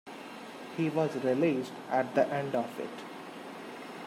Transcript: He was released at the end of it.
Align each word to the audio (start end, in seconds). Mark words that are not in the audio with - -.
He 0.77 0.89
was 0.89 1.15
released 1.23 1.73
at 1.91 2.15
the 2.15 2.27
end 2.29 2.55
of 2.55 2.65
it. 2.79 2.89